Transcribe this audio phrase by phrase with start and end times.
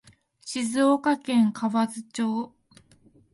[0.43, 2.55] 静岡県河津町